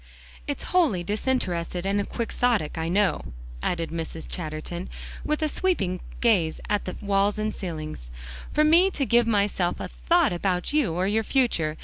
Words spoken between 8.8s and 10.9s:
to give myself a thought about